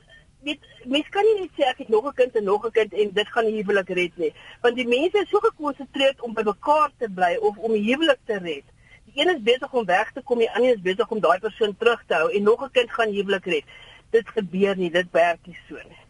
[0.46, 2.94] weet mens kan nie net sê ek het nog 'n kind en nog 'n kind
[2.94, 4.34] en dit gaan die huwelik red nie.
[4.62, 8.22] Want die mense is so gekonsentreerd om by mekaar te bly of om die huwelik
[8.26, 8.66] te red.
[9.06, 11.76] Die een is besig om weg te kom, die ander is besig om daai persoon
[11.78, 13.64] terug te hou en nog 'n kind gaan die huwelik red.
[14.12, 16.04] Dit gebeur nie, dit werk nie so nie.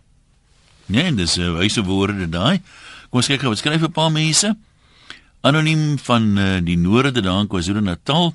[0.86, 2.62] Nee, dis uh, wyse woorde daai.
[3.10, 4.56] Kom ons kyk gou, skryf 'n paar mense.
[5.42, 8.34] Anoniem van uh, die noorde daar in KwaZulu-Natal.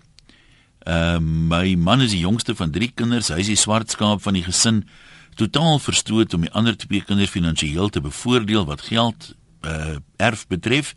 [0.81, 3.29] Ehm uh, my man is die jongste van 3 kinders.
[3.29, 4.89] Hy is die swart skaap van die gesin.
[5.41, 9.33] Totaal verstoot om die ander twee kinders finansiëel te bevoordeel wat geld
[9.65, 10.95] uh erf betref.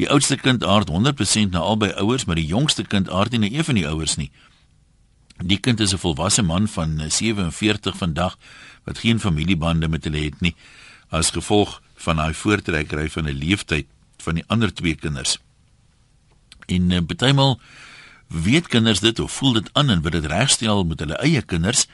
[0.00, 3.50] Die oudste kind aard 100% na albei ouers, maar die jongste kind aard nie na
[3.52, 4.30] een van die ouers nie.
[5.44, 8.38] Die kind is 'n volwasse man van eh, 47 vandag
[8.84, 10.54] wat geen familiebande met hulle het nie
[11.08, 13.86] as gevolg van hy voortrekkery van 'n leeftyd
[14.16, 15.38] van die ander twee kinders.
[16.66, 17.60] En uh, bytelmal
[18.28, 21.86] weet kinders dit of voel dit aan en wil dit regstel met hulle eie kinders.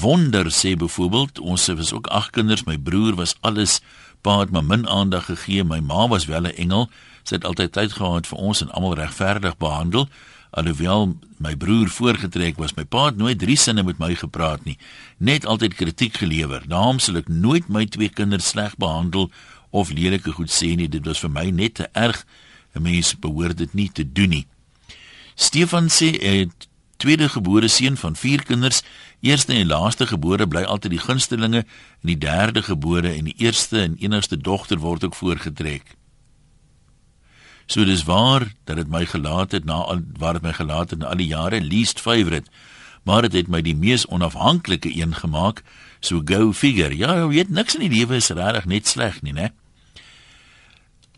[0.00, 3.80] Wonder sê byvoorbeeld, ons was ook ag kinders, my broer was alles
[4.26, 6.90] pa het my min aandag gegee, my ma was wel 'n engel.
[7.22, 10.08] Sy het altyd tyd gehad vir ons en almal regverdig behandel.
[10.50, 14.78] Alhoewel my broer voorgetrek was, my pa het nooit drie sinne met my gepraat nie,
[15.18, 16.62] net altyd kritiek gelewer.
[16.66, 19.30] Daarom sal ek nooit my twee kinders sleg behandel
[19.70, 20.88] of lelike goed sê nie.
[20.88, 22.26] Dit was vir my net te erg.
[22.74, 24.46] 'n Mens behoort dit nie te doen nie.
[25.34, 26.68] Stefan sê het
[27.04, 28.82] tweede gebore seun van vier kinders.
[29.20, 33.82] Eerste en laaste gebore bly altyd die gunstelinge en die derde gebore en die eerste
[33.82, 35.94] en enigste dogter word ook voorgetrek.
[37.66, 41.00] So dis waar dat dit my gelaat het na al waar dit my gelaat het
[41.00, 42.48] na al die jare least favorite.
[43.04, 45.62] Maar dit het my die mees onafhanklike een gemaak.
[46.00, 46.96] So go figure.
[46.96, 49.52] Ja, jy weet niks in die lewe is regtig net sleg nie, né?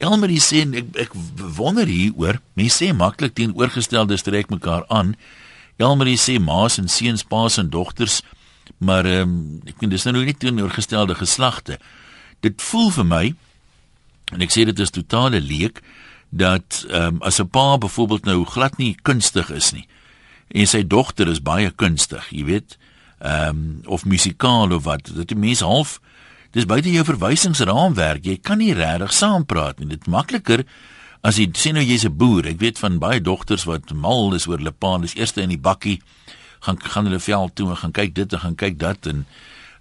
[0.03, 1.14] Elmarie sê ek ek
[1.57, 2.40] wonder hier oor.
[2.59, 5.14] Mense sê maklik teenoorgestelde strek mekaar aan.
[5.77, 8.23] Elmarie sê ma's en seuns, pa's en dogters,
[8.79, 11.79] maar ehm um, ek weet dis nou nie teenoorgestelde geslagte.
[12.41, 13.25] Dit voel vir my
[14.33, 15.83] en ek sê dit is totale leek
[16.31, 19.87] dat ehm um, as 'n pa byvoorbeeld nou glad nie kunstig is nie
[20.49, 22.77] en sy dogter is baie kunstig, jy weet,
[23.19, 25.99] ehm um, of musikaal of wat, dat die mens half
[26.57, 28.25] dis buite jou verwysingsraamwerk.
[28.25, 29.91] Jy kan nie regtig saampraat nie.
[29.93, 30.62] Dit makliker
[31.27, 32.47] as jy sê nou jy's 'n boer.
[32.47, 35.59] Ek weet van baie dogters wat mal is oor hulle pa, dis eerste in die
[35.59, 36.01] bakkie
[36.61, 39.27] gaan gaan hulle veld toe en gaan kyk dit en gaan kyk dat en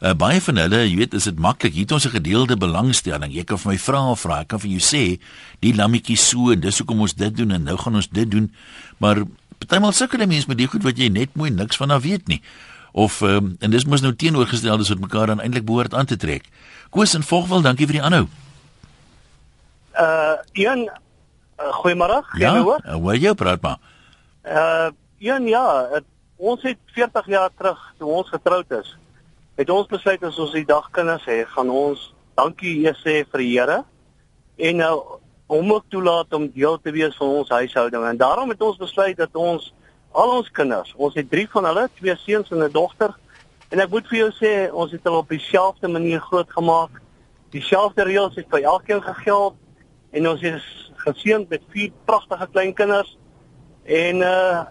[0.02, 1.74] uh, baie van hulle, jy weet, is dit maklik.
[1.74, 3.34] Hier het ons 'n gedeelde belangstelling.
[3.34, 5.20] Jy kan vir my vra of vra, ek kan vir jou sê,
[5.60, 8.52] die lammetjie so en dis hoekom ons dit doen en nou gaan ons dit doen.
[8.98, 9.24] Maar
[9.60, 12.42] partymal sukkel mense met die goed wat jy net mooi niks van af weet nie
[12.96, 16.46] of um, en dis mos nou teenoorgesteldes wat mekaar dan eintlik behoort aan te trek.
[16.90, 18.28] Koos en Vogwel, dankie vir die aanhou.
[20.00, 20.90] Uh een
[21.60, 22.22] uh, goeiemôre.
[22.40, 23.80] Ja, hoe uh, jy praat maar.
[24.44, 26.04] Uh een ja, het,
[26.36, 28.98] ons het 40 jaar terug toe ons getroud is,
[29.56, 33.54] het ons besluit as ons die dag kinders hê, gaan ons dankie sê vir die
[33.54, 33.78] Here
[34.58, 34.96] en nou
[35.48, 38.04] hom ook toelaat om deel te wees van ons huishouding.
[38.06, 39.72] En daarom het ons besluit dat ons
[40.12, 43.14] al ons kinders, ons het 3 van hulle, twee seuns en 'n dogter.
[43.70, 47.02] En ek moet vir jou sê, ons het hulle op dieselfde manier grootgemaak.
[47.50, 49.56] Dieselfde reëls het vir elkeen gegeld
[50.12, 53.18] en ons is geseënd met vier pragtige kleinkinders.
[53.84, 54.64] En uh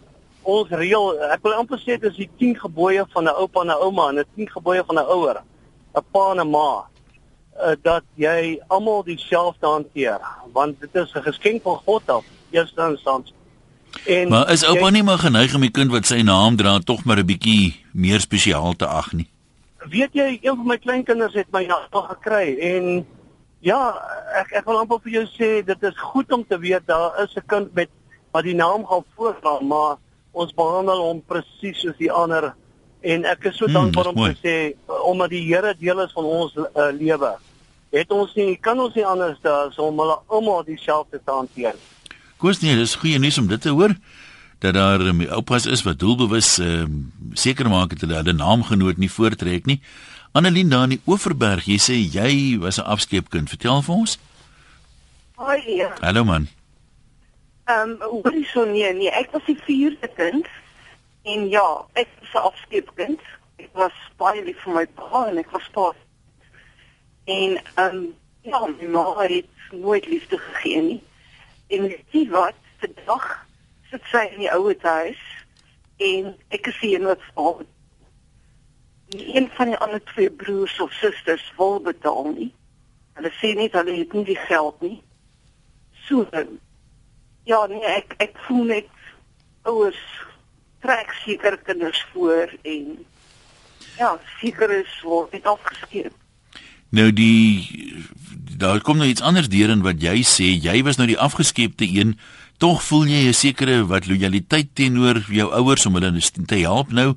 [0.44, 3.70] ons reël, ek wil amper sê dit is die 10 gebooie van 'n oupa en
[3.72, 5.40] 'n ouma en 'n 10 gebooie van 'n ouer,
[5.96, 6.84] 'n pa en 'n ma.
[7.54, 10.20] Uh, dat jy almal dieselfde hanteer,
[10.52, 13.34] want dit is 'n geskenk van God af, eerste instansie.
[14.06, 17.04] En maar is oupa nie maar geneig om die kind wat sy naam dra tog
[17.04, 19.28] maar 'n bietjie meer spesiaal te ag nie?
[19.88, 23.06] Weet jy, een van my kleinkinders het my naam gekry en
[23.64, 23.80] ja,
[24.40, 27.34] ek ek wil amper vir jou sê dit is goed om te weet daar is
[27.36, 27.90] 'n kind met
[28.32, 29.96] wat die naam gaan voordra, maar
[30.32, 32.52] ons behandel hom presies soos die ander
[33.00, 34.56] en ek is so hmm, dankbaar om te sê
[35.04, 37.36] omdat die Here deel is van ons uh, lewe.
[37.94, 41.76] Het ons nie kan ons nie anders as om hulle almal dieselfde te hanteer.
[42.36, 43.94] Koos nee, dis goeie nuus om dit te hoor
[44.64, 49.10] dat daar um, oupas is wat doelbewus um, seker maak dat hulle hulle naamgenoot nie
[49.12, 49.80] voortrek nie.
[50.34, 53.48] Annelien daar in die Oeverberg, jy sê jy was 'n afskeepkind.
[53.48, 54.18] Vertel vir ons.
[55.34, 55.76] Hoi.
[55.76, 55.92] Ja.
[56.00, 56.48] Hallo man.
[57.64, 60.46] Ehm, um, hoe is so nee, nee, ek was die vierde kind.
[61.22, 63.20] En ja, ek was 'n afskeepkind.
[63.56, 65.94] Ek was baie lief vir my pa en ek was pa.
[67.24, 71.02] En ehm um, ja, my ma het nooit liefde gegee nie.
[71.66, 73.46] En sien wat, vandag
[73.90, 75.22] sit sy in die ouer huis
[75.96, 77.22] en ek is hier wat
[79.14, 82.52] al een van die ander twee broers of susters wil betaal nie.
[83.14, 85.02] Hulle sê net hulle het nie die geld nie.
[86.06, 86.26] So
[87.44, 88.88] ja, nee, ek ek voel net
[89.62, 90.00] ouers
[90.84, 92.98] trek seker kinders voor en
[93.98, 96.12] ja, seker is word dit afgeskeep.
[96.94, 98.02] Nou die
[98.58, 100.52] daar kom nou iets anders deur in wat jy sê.
[100.62, 102.18] Jy was nou die afgeskepte een.
[102.62, 107.16] Tog voel jy 'n sekere wat lojaliteit teenoor jou ouers om hulle te help nou.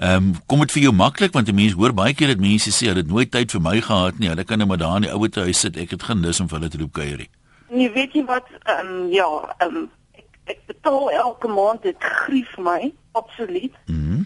[0.00, 2.88] Ehm um, kom dit vir jou maklik want mense hoor baie keer dat mense sê
[2.88, 4.30] hulle het nooit tyd vir my gehad nie.
[4.32, 5.76] Hulle kan net maar daar in die ouer huis sit.
[5.76, 7.28] Ek het geen lus om vir hulle te loop kuier nie.
[7.68, 8.48] Nee, weet jy wat?
[8.64, 13.76] Ehm um, ja, ehm um, ek ek betaal elke maand dit grief my absoluut.
[13.86, 14.24] Mhm.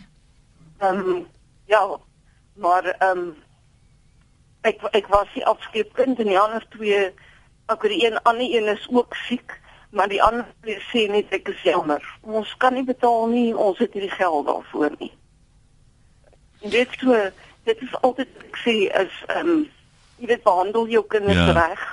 [0.79, 1.27] Ehm mm um,
[1.67, 1.83] ja,
[2.55, 3.35] maar ehm um,
[4.65, 7.03] ek ek was die afskeepkind en die ander twee
[7.73, 9.59] ek die een ander een is ook siek
[9.91, 13.79] maar die ander twee sê net ek is jammer ons kan nie betaal nie ons
[13.83, 15.13] het nie die geld daarvoor nie
[16.65, 17.21] en dit so
[17.69, 19.61] dit is altyd ek sê is ehm um,
[20.19, 21.53] jy weet behandel jou kinders ja.
[21.53, 21.85] reg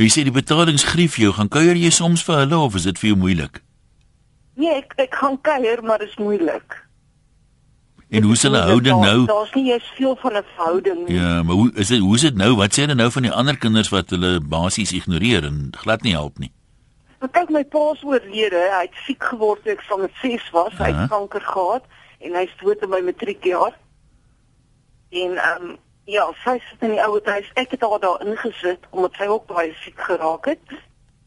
[0.00, 3.12] jy sê die betalingsgrief jou gaan kuier jy soms vir hulle of is dit vir
[3.12, 3.62] jou moeilik
[4.56, 6.84] Nee, ek ek gaan kuier, maar dit is moeilik.
[8.08, 9.26] En hoe is hulle houding Daar- nou?
[9.26, 11.16] Daar's nie eens veel van 'n verhouding nie.
[11.16, 12.54] Ja, maar hoe is dit hoe is dit nou?
[12.56, 16.12] Wat sê hulle nou van die ander kinders wat hulle basies ignoreer en glad nie
[16.12, 16.52] help nie?
[17.20, 18.56] Maar kyk my pa is oorlede.
[18.56, 20.72] Hy het siek geword toe ek van 6 was.
[20.78, 21.84] Hy het kanker gehad
[22.18, 23.76] en hy's dood in my matriekjaar.
[25.10, 25.76] En ehm um,
[26.06, 27.48] ja, sy sit in die ouer huis.
[27.58, 30.76] Ek het haar daar ingesit omdat sy ook baie siek geraak het.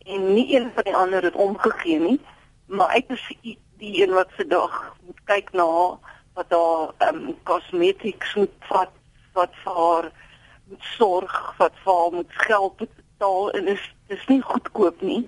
[0.06, 2.19] En nie een van die ander het omgegee nie.
[2.65, 5.97] Maar ek is die, die een wat se dag moet kyk na haar
[6.39, 8.91] wat haar ehm um, cosmetics moet vat,
[9.34, 10.12] wat vir haar
[10.69, 15.23] moet sorg, wat vir haar moet geld betaal en is dis nie goedkoop nie.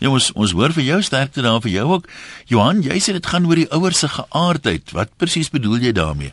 [0.00, 2.06] Ja, ons ons hoor vir jou sterkte daar vir jou ook.
[2.48, 4.94] Johan, jy sê dit gaan oor die ouers se geaardheid.
[4.96, 6.32] Wat presies bedoel jy daarmee?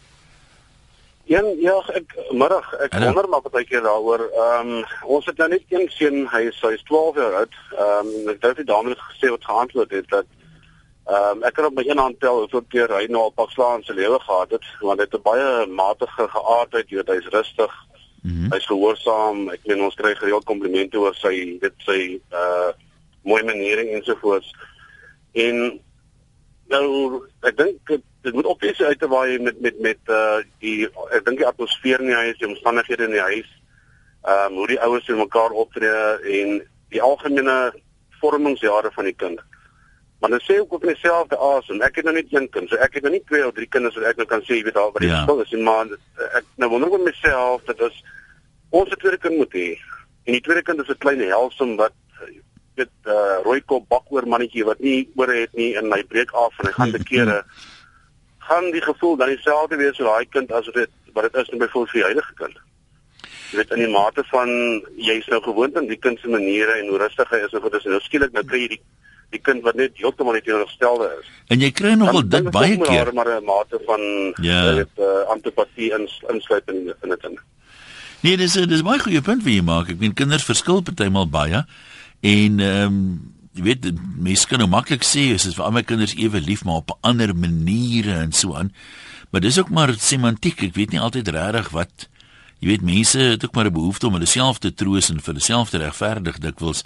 [1.27, 3.09] Een ja, ek middag, ek Hallo.
[3.11, 4.23] wonder maar baie keer daaroor.
[4.29, 7.59] Ehm um, ons het nou net een seun, hy is hy is 12 jaar oud.
[7.75, 10.31] Ehm um, ek dink die dame het gesê wat geantwoord het dat
[11.11, 13.51] ehm um, ek kan op my een hand tel hoeveel keer hy nou al pak
[13.51, 17.15] slaan in sy lewe gehad het, want hy het 'n baie matige geaardheid, jy weet,
[17.17, 17.75] hy's rustig.
[18.23, 18.51] Mm -hmm.
[18.55, 19.49] Hy's gehoorsaam.
[19.49, 21.99] Ek meen ons kry gereeld komplimente oor sy dit sy
[22.31, 22.71] uh
[23.27, 24.53] mooi maniere ensovoorts.
[25.37, 25.59] En
[26.71, 26.85] nou
[27.47, 31.25] ek dink dit, dit moet opwees uit te waai met met met uh die ek
[31.27, 33.51] dink die atmosfeer in die huis, die omstandighede in die huis.
[34.27, 36.57] Ehm um, hoe die ouers met mekaar optree en
[36.91, 37.57] die algemene
[38.21, 39.39] vormingsjare van die kind.
[40.19, 41.81] Maar dan sê ek ook net self die asem.
[41.85, 43.95] Ek het nou net een kind, so ek het nou nie twee of drie kinders
[43.99, 45.19] wat ek nou kan sê jy weet al wat die Ja.
[45.19, 45.91] verskil is nie, maar
[46.39, 47.99] ek nou wonder met myself dat as
[48.71, 49.77] ons 'n tweede kind moet hê
[50.25, 51.93] en die tweede kind is 'n klein helsom wat
[52.77, 56.55] dit uh, rooi kop bakoor mannetjie wat nie ore het nie en hy breek af
[56.59, 57.41] en hy gaan te kere
[58.47, 61.59] gaan die gevoel dan dieselfde wees vir daai kind as dit wat dit is net
[61.65, 62.59] byvoorbeeld vir die huidige kind.
[63.51, 64.49] Jy weet in die mate van
[65.07, 67.75] jy's nou gewoond aan die kind se maniere en hoe rustig hy is en goed
[67.79, 68.81] is en nou skielik nou kry jy die
[69.35, 71.27] die kind wat net heeltemal nie teenoorgestelde is.
[71.51, 73.09] En jy kry nogal dit baie keer.
[73.13, 74.01] maar 'n mate van
[74.39, 74.75] Ja.
[74.75, 77.39] weet uh, antipatie ins, insluit in in dit in.
[78.21, 79.89] Nee, dis dis baie goeie punt wat jy maak.
[79.89, 81.65] Ek meen kinders verskil partymal baie
[82.21, 83.85] en ehm um, jy weet
[84.21, 86.97] mense kan nou maklik sê is dit vir al my kinders ewe lief maar op
[87.01, 88.69] ander maniere en so aan.
[89.31, 90.61] Maar dis ook maar semantiek.
[90.63, 92.07] Ek weet nie altyd regtig wat
[92.61, 95.33] jy weet mense het ook maar 'n behoefte om hulle self te troos en vir
[95.33, 96.83] hulle self te regverdig dikwels.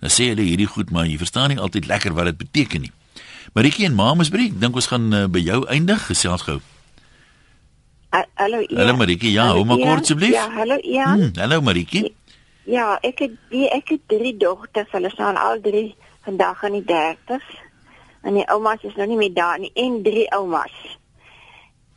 [0.00, 2.92] Dan sê hulle hierdie goed maar jy verstaan nie altyd lekker wat dit beteken nie.
[3.54, 6.60] Maritjie en Mamasbrie, ek dink ons gaan uh, by jou eindig gesels gou.
[8.10, 8.78] Ha- Hallo Ian.
[8.78, 10.32] Hallo Maritjie, ja, Hallo, hou maar kort asseblief.
[10.32, 11.18] Ja, hallo Ian.
[11.20, 12.14] Hmm, hallo Maritjie.
[12.64, 14.90] Ja, ek het die ek het drie dogters.
[14.96, 17.50] Hulle staan al drie vandag in die 30s.
[18.24, 20.72] En die oumas is nou nie meer daar nie en drie oumas.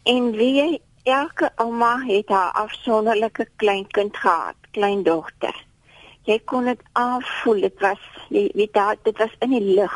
[0.04, 5.56] En wie elke ouma het haar afsonderlike kleinkind gehad, kleindogter.
[6.28, 9.96] Jy kon dit aanvoel, dit was jy weet daar dit was in die lug.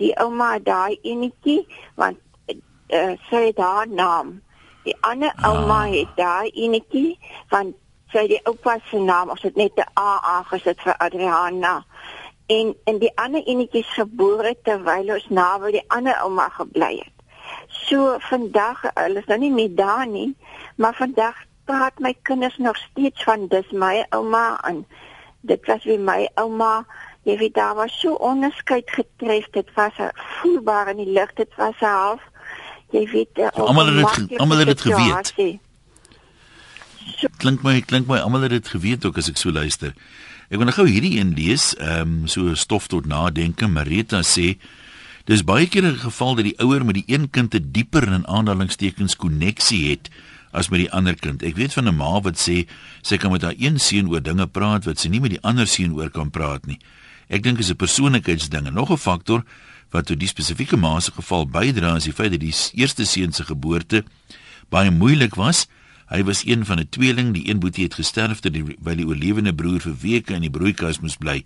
[0.00, 1.66] Die ouma daai enetjie
[2.00, 2.16] want
[2.48, 4.38] uh, sy het haar naam.
[4.88, 5.92] Die ander ouma Ah.
[5.92, 7.18] het daai enetjie
[7.52, 7.76] want
[8.12, 11.84] sy die oupa se naam of dit net 'n A aangesit vir Adriana.
[12.46, 17.16] En en die ander enetjie is gebore terwyl ons naby die ander ouma gebly het.
[17.68, 20.36] So vandag, hulle is nou nie meer daar nie,
[20.76, 24.86] maar vandag praat my kinders nog steeds van dis my ouma en
[25.40, 26.86] dit was wie my ouma.
[27.22, 31.54] Jy weet daar was so onderskeid getref, dit was 'n voelbaar in die lug, dit
[31.56, 32.20] was half
[32.92, 35.34] jy weet almal het dit almal het dit geweet.
[37.38, 39.94] Klink my klink my almal het dit geweet ook as ek so luister.
[40.50, 43.68] Ek wil nou gou hierdie een lees, ehm um, so stof tot nadenke.
[43.68, 44.58] Marita sê
[45.24, 48.26] dis baie keer 'n geval dat die ouer met die een kind 'n dieper in
[48.26, 50.10] aanhalingstekens koneksie het
[50.52, 51.42] as met die ander kind.
[51.42, 52.68] Ek weet van 'n ma wat sê
[53.02, 55.66] sy kan met haar een seun oor dinge praat wat sy nie met die ander
[55.66, 56.78] seun oor kan praat nie.
[57.28, 59.44] Ek dink dit is 'n persoonlikheidsding en nog 'n faktor
[59.90, 63.32] wat tot die spesifieke ma se geval bydra is die feit dat die eerste seun
[63.32, 64.04] se geboorte
[64.68, 65.66] baie moeilik was.
[66.12, 69.80] Hy was een van 'n tweeling, die een boetie het gesterf terwyl die oorlewende broer
[69.80, 71.44] vir weke in die broeikas moes bly.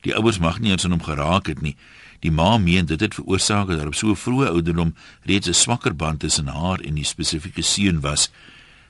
[0.00, 1.76] Die ouers mag nie eens aan hom geraak het nie.
[2.18, 5.96] Die ma meen dit het veroorsaak dat op so 'n vroeë ouderdom reeds 'n swakker
[5.96, 8.30] band tussen haar en die spesifieke seun was.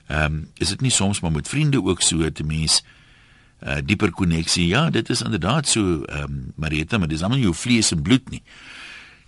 [0.07, 2.83] Ehm um, is dit nie soms maar met vriende ook so te mens
[3.61, 4.67] 'n uh, dieper koneksie?
[4.67, 8.31] Ja, dit is inderdaad so ehm um, Marita, maar dis almal jou vlees en bloed
[8.31, 8.43] nie.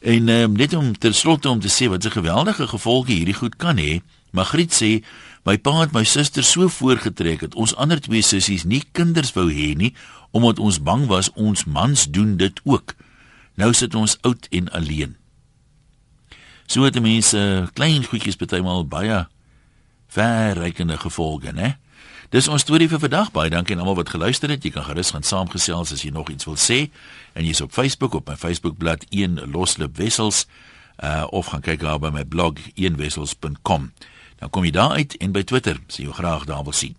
[0.00, 3.56] En um, net om ter slotte om te sê wat 'n geweldige gevolge hierdie goed
[3.56, 4.00] kan hê.
[4.30, 5.04] Magriet sê
[5.48, 9.48] My pa het my suster so voorgetrek dat ons ander twee sissies nie kinders wou
[9.48, 9.94] hê nie
[10.36, 12.94] omdat ons bang was ons mans doen dit ook.
[13.58, 15.16] Nou sit ons oud en alleen.
[16.70, 17.40] So het mense
[17.74, 19.24] klein goedjies bytelmal baie
[20.10, 21.78] verrykende gevolge, né?
[22.30, 23.32] Dis ons storie vir vandag.
[23.34, 24.62] Baie dankie aan almal wat geluister het.
[24.62, 26.84] Jy kan gerus gaan saamgesels as jy nog iets wil sê.
[27.34, 30.44] En jy's op Facebook op my Facebookblad 1 Loslip Wessels
[31.02, 33.90] uh of gaan kyk daar by my blog 1wessels.com.
[34.40, 36.96] Dan kom jy daar uit en by Twitter sien jou graag daar wil sien.